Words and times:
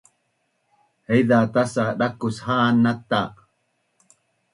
Haiza 1.07 1.39
tas’a 1.53 1.85
dakus 1.99 2.35
ha’an 2.45 2.75
nata 2.83 3.21